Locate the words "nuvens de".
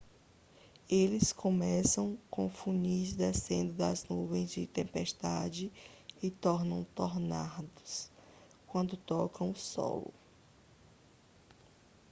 4.05-4.65